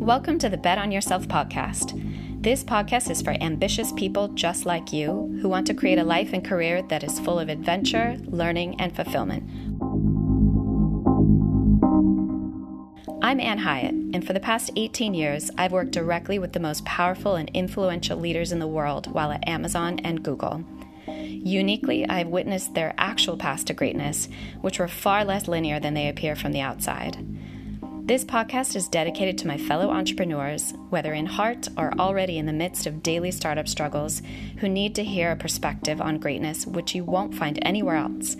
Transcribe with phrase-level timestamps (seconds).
[0.00, 1.92] Welcome to the Bet on Yourself podcast.
[2.42, 6.32] This podcast is for ambitious people just like you who want to create a life
[6.32, 9.42] and career that is full of adventure, learning, and fulfillment.
[13.22, 16.86] I'm Ann Hiatt, and for the past 18 years, I've worked directly with the most
[16.86, 20.64] powerful and influential leaders in the world while at Amazon and Google.
[21.06, 24.30] Uniquely, I've witnessed their actual paths to greatness,
[24.62, 27.18] which were far less linear than they appear from the outside.
[28.10, 32.52] This podcast is dedicated to my fellow entrepreneurs, whether in heart or already in the
[32.52, 34.20] midst of daily startup struggles,
[34.56, 38.36] who need to hear a perspective on greatness which you won't find anywhere else.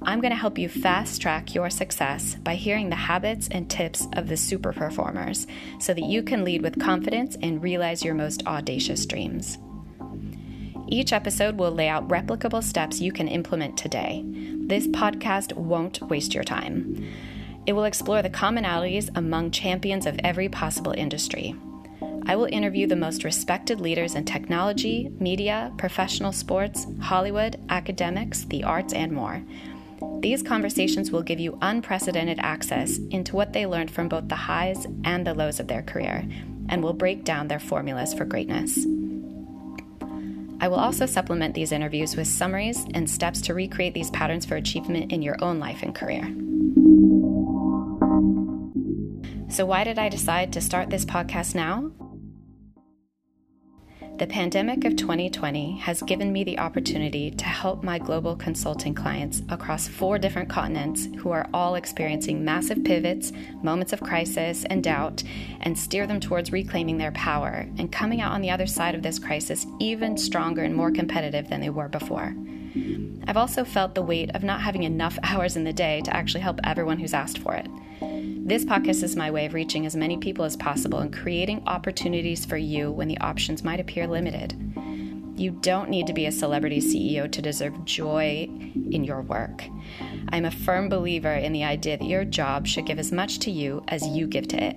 [0.00, 4.06] I'm going to help you fast track your success by hearing the habits and tips
[4.14, 5.46] of the super performers
[5.78, 9.58] so that you can lead with confidence and realize your most audacious dreams.
[10.88, 14.24] Each episode will lay out replicable steps you can implement today.
[14.24, 17.06] This podcast won't waste your time.
[17.66, 21.56] It will explore the commonalities among champions of every possible industry.
[22.26, 28.64] I will interview the most respected leaders in technology, media, professional sports, Hollywood, academics, the
[28.64, 29.42] arts, and more.
[30.20, 34.86] These conversations will give you unprecedented access into what they learned from both the highs
[35.04, 36.26] and the lows of their career,
[36.68, 38.86] and will break down their formulas for greatness.
[40.60, 44.56] I will also supplement these interviews with summaries and steps to recreate these patterns for
[44.56, 46.34] achievement in your own life and career.
[49.54, 51.92] So, why did I decide to start this podcast now?
[54.18, 59.42] The pandemic of 2020 has given me the opportunity to help my global consulting clients
[59.48, 63.30] across four different continents who are all experiencing massive pivots,
[63.62, 65.22] moments of crisis, and doubt,
[65.60, 69.02] and steer them towards reclaiming their power and coming out on the other side of
[69.04, 72.34] this crisis even stronger and more competitive than they were before.
[73.26, 76.40] I've also felt the weight of not having enough hours in the day to actually
[76.40, 77.68] help everyone who's asked for it.
[78.46, 82.44] This podcast is my way of reaching as many people as possible and creating opportunities
[82.44, 84.54] for you when the options might appear limited.
[85.36, 88.48] You don't need to be a celebrity CEO to deserve joy
[88.90, 89.64] in your work.
[90.28, 93.50] I'm a firm believer in the idea that your job should give as much to
[93.50, 94.76] you as you give to it.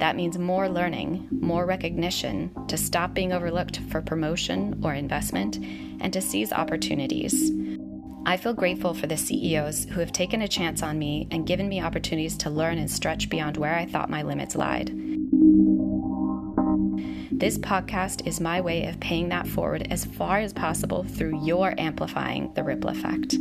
[0.00, 5.58] That means more learning, more recognition, to stop being overlooked for promotion or investment,
[6.00, 7.52] and to seize opportunities.
[8.24, 11.68] I feel grateful for the CEOs who have taken a chance on me and given
[11.68, 14.88] me opportunities to learn and stretch beyond where I thought my limits lied.
[17.30, 21.74] This podcast is my way of paying that forward as far as possible through your
[21.78, 23.34] amplifying the ripple effect.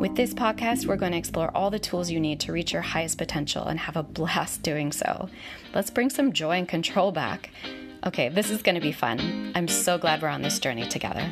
[0.00, 2.80] With this podcast, we're going to explore all the tools you need to reach your
[2.80, 5.28] highest potential and have a blast doing so.
[5.74, 7.50] Let's bring some joy and control back.
[8.06, 9.52] Okay, this is going to be fun.
[9.54, 11.30] I'm so glad we're on this journey together.